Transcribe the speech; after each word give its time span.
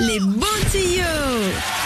les 0.00 0.18
bons 0.20 0.46
tuyaux. 0.70 1.79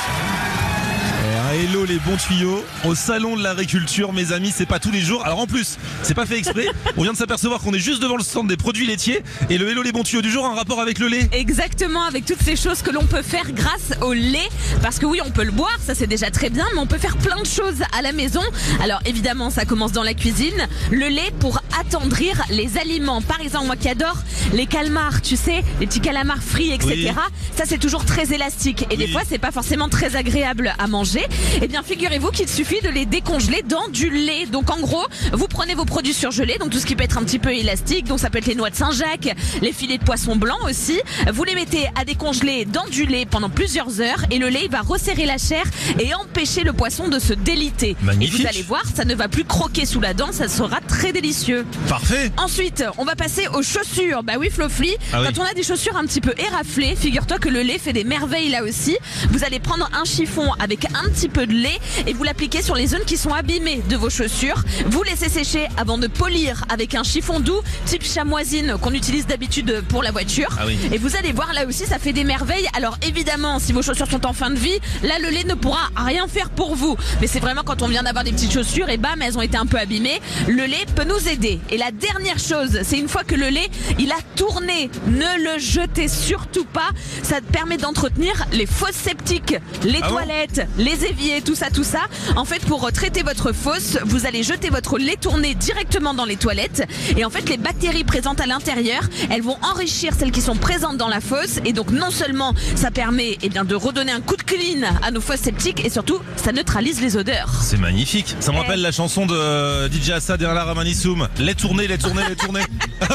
Les 1.75 1.99
bons 1.99 2.17
tuyaux 2.17 2.65
au 2.85 2.95
salon 2.95 3.37
de 3.37 3.43
l'agriculture 3.43 4.13
mes 4.13 4.33
amis 4.33 4.53
c'est 4.55 4.65
pas 4.65 4.79
tous 4.79 4.93
les 4.93 5.01
jours 5.01 5.27
alors 5.27 5.41
en 5.41 5.47
plus 5.49 5.77
c'est 6.05 6.15
pas 6.15 6.25
fait 6.25 6.39
exprès 6.39 6.67
on 6.97 7.03
vient 7.03 7.13
de 7.13 7.17
s'apercevoir 7.19 7.61
qu'on 7.61 7.75
est 7.75 7.81
juste 7.81 8.01
devant 8.01 8.17
le 8.17 8.23
stand 8.23 8.47
des 8.47 8.57
produits 8.57 8.87
laitiers 8.87 9.25
et 9.51 9.59
le 9.59 9.69
Hello 9.69 9.83
les 9.83 9.91
bons 9.91 10.05
tuyaux 10.05 10.23
du 10.23 10.31
jour 10.31 10.47
a 10.47 10.51
un 10.51 10.55
rapport 10.55 10.81
avec 10.81 11.01
le 11.01 11.09
lait 11.09 11.29
Exactement, 11.33 12.05
avec 12.05 12.25
toutes 12.25 12.43
ces 12.43 12.57
choses 12.57 12.81
que 12.81 12.91
l'on 12.91 13.05
peut 13.05 13.23
faire 13.23 13.51
grâce 13.53 13.93
au 14.03 14.13
lait. 14.13 14.49
Parce 14.83 14.99
que 14.99 15.07
oui, 15.07 15.21
on 15.25 15.31
peut 15.31 15.45
le 15.45 15.51
boire, 15.51 15.79
ça 15.85 15.95
c'est 15.95 16.07
déjà 16.07 16.31
très 16.31 16.49
bien, 16.49 16.65
mais 16.75 16.81
on 16.81 16.87
peut 16.87 16.99
faire 16.99 17.17
plein 17.17 17.41
de 17.41 17.47
choses 17.47 17.83
à 17.97 18.03
la 18.03 18.13
maison. 18.13 18.41
Alors 18.83 19.01
évidemment, 19.05 19.51
ça 19.51 19.65
commence 19.65 19.93
dans 19.93 20.03
la 20.03 20.15
cuisine. 20.15 20.69
Le 20.91 21.09
lait 21.09 21.33
pour 21.41 21.61
attendrir 21.81 22.43
les 22.51 22.79
aliments. 22.79 23.21
Par 23.21 23.41
exemple, 23.41 23.67
moi 23.67 23.77
qui 23.77 23.89
adore 23.89 24.17
les 24.53 24.67
calmars, 24.67 25.23
tu 25.23 25.37
sais, 25.37 25.63
les 25.81 25.87
petits 25.87 26.01
calamars 26.01 26.43
frits, 26.43 26.73
etc. 26.73 26.89
Oui. 26.95 27.09
Ça 27.57 27.65
c'est 27.67 27.79
toujours 27.79 28.05
très 28.05 28.33
élastique. 28.33 28.87
Et 28.91 28.97
des 28.97 29.09
fois, 29.09 29.23
c'est 29.29 29.39
pas 29.39 29.53
forcément 29.53 29.89
très 29.89 30.17
agréable 30.17 30.75
à 30.79 30.87
manger. 30.87 31.27
Eh 31.65 31.67
bien, 31.67 31.83
figurez-vous 31.83 32.31
qu'il 32.31 32.47
suffit 32.47 32.83
de 32.83 32.91
les 32.91 33.07
décongeler 33.07 33.63
dans 33.67 33.89
du 33.89 34.11
lait. 34.11 34.45
Donc 34.45 34.71
en 34.71 34.79
gros, 34.81 35.03
vous 35.33 35.49
prenez 35.49 35.75
vos 35.75 35.87
produits 35.87 36.13
surgelés, 36.13 36.59
donc 36.59 36.69
tout 36.69 36.79
ce 36.79 36.85
qui 36.85 36.95
peut 36.95 37.05
être 37.05 37.17
un 37.17 37.25
petit 37.25 37.39
peu 37.39 37.55
élastique, 37.55 38.05
donc 38.05 38.21
ça 38.21 38.29
peut 38.29 38.37
être 38.37 38.45
les 38.45 38.55
noix 38.55 38.69
de 38.69 38.77
Saint-Jacques, 38.77 39.35
les 39.63 39.73
filets 39.73 39.97
de 39.97 40.05
poisson 40.05 40.37
blanc 40.37 40.59
aussi. 40.69 41.01
Vous 41.33 41.43
les 41.43 41.55
mettez 41.55 41.87
à 41.99 42.05
décongeler 42.05 42.67
dans 42.67 42.85
du 42.89 43.07
lait 43.07 43.25
pendant 43.25 43.49
plusieurs 43.49 44.03
heures 44.03 44.27
et 44.31 44.37
le 44.39 44.49
lait 44.51 44.69
va 44.71 44.83
resserrer 44.83 45.25
la 45.25 45.39
chair 45.39 45.65
et 45.99 46.13
empêcher 46.15 46.65
le 46.65 46.75
poisson 46.75 47.09
de 47.09 47.19
se 47.19 47.33
déliter. 47.33 47.97
Magnifique. 48.03 48.35
Et 48.41 48.43
vous 48.43 48.47
allez 48.47 48.63
voir, 48.63 48.83
ça 48.95 49.07
ne 49.07 49.15
va 49.15 49.29
plus 49.29 49.45
croquer 49.45 49.87
sous 49.87 50.03
la 50.03 50.13
dent, 50.13 50.33
ça 50.33 50.49
sera 50.49 50.83
très 50.83 51.13
délicieux. 51.15 51.65
parfait 51.89 52.31
Ensuite, 52.37 52.85
on 52.99 53.07
va 53.07 53.17
passer 53.17 53.49
aux 53.55 53.63
chaussures. 53.63 54.23
Bah 54.23 54.35
oui, 54.39 54.51
Flofli, 54.51 54.95
Ah 55.15 55.23
oui. 55.23 55.29
quand 55.35 55.41
on 55.43 55.47
a 55.47 55.55
des 55.55 55.63
chaussures 55.63 55.97
un 55.97 56.05
petit 56.05 56.21
peu 56.21 56.35
éraflées, 56.37 56.95
figure-toi 56.95 57.39
que 57.39 57.49
le 57.49 57.63
lait 57.63 57.79
fait 57.79 57.95
des 57.95 58.05
merveilles 58.05 58.51
là 58.51 58.65
aussi. 58.65 58.99
Vous 59.31 59.45
allez 59.45 59.61
prendre 59.61 59.89
un 59.99 60.05
chiffon 60.05 60.53
avec 60.61 60.85
un 60.95 61.09
petit 61.09 61.31
peu 61.31 61.47
de 61.47 61.54
lait 61.55 61.79
et 62.07 62.13
vous 62.13 62.25
l'appliquez 62.25 62.63
sur 62.63 62.75
les 62.75 62.87
zones 62.87 63.05
qui 63.07 63.17
sont 63.17 63.33
abîmées 63.33 63.83
de 63.89 63.97
vos 63.97 64.11
chaussures. 64.11 64.63
Vous 64.87 65.03
laissez 65.03 65.29
sécher 65.29 65.67
avant 65.77 65.99
de 65.99 66.07
polir 66.07 66.65
avec 66.69 66.95
un 66.95 67.03
chiffon 67.03 67.41
doux 67.41 67.61
type 67.87 68.05
chamoisine 68.05 68.77
qu'on 68.81 68.93
utilise 68.93 69.27
d'habitude 69.27 69.83
pour 69.89 70.03
la 70.03 70.11
voiture. 70.11 70.49
Ah 70.59 70.65
oui. 70.67 70.79
Et 70.93 70.99
vous 70.99 71.17
allez 71.17 71.33
voir 71.33 71.53
là 71.53 71.67
aussi, 71.67 71.85
ça 71.87 71.99
fait 71.99 72.13
des 72.13 72.25
merveilles. 72.25 72.67
Alors 72.77 72.99
évidemment, 73.07 73.59
si 73.59 73.73
vos 73.73 73.83
chaussures 73.83 74.11
sont 74.11 74.27
en 74.27 74.33
fin 74.33 74.51
de 74.51 74.59
vie, 74.59 74.79
là 75.03 75.19
le 75.21 75.31
lait 75.31 75.45
ne 75.45 75.55
pourra 75.55 75.91
rien 75.97 76.27
faire 76.29 76.51
pour 76.51 76.75
vous. 76.75 76.97
Mais 77.21 77.27
c'est 77.27 77.41
vraiment 77.41 77.63
quand 77.65 77.83
on 77.83 77.89
vient 77.89 78.03
d'avoir 78.03 78.25
des 78.25 78.33
petites 78.33 78.53
chaussures 78.53 78.89
et 78.89 78.97
bam, 78.97 79.21
elles 79.23 79.39
ont 79.39 79.43
été 79.43 79.57
un 79.57 79.67
peu 79.67 79.79
abîmées, 79.79 80.21
le 80.49 80.65
lait 80.65 80.87
peut 80.95 81.05
nous 81.05 81.29
aider. 81.29 81.61
Et 81.71 81.79
la 81.79 81.91
dernière 81.91 82.39
chose, 82.39 82.81
c'est 82.83 82.99
une 82.99 83.09
fois 83.09 83.25
que 83.25 83.35
le 83.35 83.49
lait, 83.49 83.69
il 83.99 84.11
a 84.13 84.19
tourné, 84.37 84.91
ne 85.07 85.55
le 85.55 85.59
jetez 85.59 86.09
surtout 86.09 86.65
pas. 86.65 86.91
Ça 87.23 87.41
permet 87.41 87.77
d'entretenir 87.77 88.33
les 88.53 88.67
fosses 88.67 88.95
septiques, 88.95 89.57
les 89.85 89.99
Ah 90.03 90.09
bon 90.09 90.15
toilettes, 90.15 90.67
les 90.79 91.05
éviers, 91.05 91.34
tout 91.43 91.55
ça, 91.55 91.67
tout 91.71 91.85
ça. 91.85 92.01
En 92.37 92.45
fait, 92.45 92.61
pour 92.67 92.91
traiter 92.93 93.23
votre 93.23 93.53
fosse, 93.53 93.99
vous 94.05 94.27
allez 94.27 94.43
jeter 94.43 94.71
votre 94.71 94.99
lait 94.99 95.17
tourné 95.21 95.55
directement 95.55 96.15
dans 96.15 96.25
les 96.25 96.37
toilettes. 96.37 96.85
Et 97.17 97.25
en 97.25 97.31
fait, 97.31 97.49
les 97.49 97.57
bactéries 97.57 98.05
présentes 98.05 98.41
à 98.41 98.47
l'intérieur, 98.47 99.03
elles 99.31 99.43
vont 99.43 99.57
enrichir 99.63 100.13
celles 100.19 100.31
qui 100.33 100.41
sont 100.41 100.57
présentes 100.57 100.97
dans 100.97 101.09
la 101.09 101.21
fosse. 101.21 101.59
Et 101.65 101.73
donc, 101.73 101.91
non 101.91 102.11
seulement 102.11 102.53
ça 102.77 102.91
permet 102.91 103.39
eh 103.43 103.49
bien, 103.49 103.65
de 103.65 103.75
redonner 103.75 104.13
un 104.13 104.21
coup 104.21 104.37
de 104.37 104.43
clean 104.43 104.83
à 105.03 105.11
nos 105.11 105.21
fosses 105.21 105.41
septiques, 105.41 105.85
et 105.85 105.91
surtout, 105.91 106.19
ça 106.37 106.53
neutralise 106.53 107.01
les 107.01 107.17
odeurs. 107.17 107.51
c'est 107.63 107.79
magnifique 107.79 108.35
ça 108.41 108.51
me 108.53 108.57
Eh. 108.57 108.61
rappelle 108.61 108.81
la 108.83 108.93
chanson 108.93 109.27
de 109.27 109.35
euh, 109.35 109.89
DJ 109.91 110.11
Assad 110.11 110.41
et 110.43 110.45
Alain 110.45 110.65
Ramanissoum 110.65 111.29
les 111.39 111.55
tourner 111.55 111.87
les 111.87 111.99
tourner 111.99 112.23
les 112.29 112.37
tourner 112.37 112.61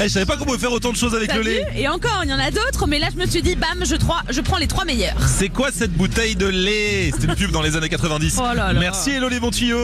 Eh, 0.00 0.04
je 0.04 0.08
savais 0.08 0.26
pas 0.26 0.36
qu'on 0.36 0.44
pouvait 0.44 0.58
faire 0.58 0.72
autant 0.72 0.92
de 0.92 0.96
choses 0.96 1.14
avec 1.14 1.32
le 1.34 1.42
lait 1.42 1.64
Et 1.76 1.88
encore, 1.88 2.20
il 2.24 2.30
y 2.30 2.34
en 2.34 2.38
a 2.38 2.50
d'autres, 2.50 2.86
mais 2.86 2.98
là, 2.98 3.08
je 3.14 3.18
me 3.20 3.26
suis 3.26 3.42
dit, 3.42 3.54
bam, 3.56 3.84
je, 3.84 3.94
trois- 3.96 4.22
je 4.28 4.40
prends 4.40 4.58
les 4.58 4.66
trois 4.66 4.84
meilleurs. 4.84 5.16
c'est 5.26 5.48
quoi 5.48 5.70
cette 5.72 5.92
bouteille 5.92 6.36
de 6.36 6.46
lait? 6.46 7.10
C'était 7.14 7.26
une 7.26 7.34
pub 7.36 7.50
dans 7.50 7.62
les 7.62 7.76
années 7.76 7.88
90 7.88 8.38
Oh 8.40 8.42
là 8.54 8.72
là. 8.72 8.80
merci 8.80 9.10
Hello 9.12 9.28
les 9.28 9.40
bons 9.40 9.50
tuyaux 9.50 9.82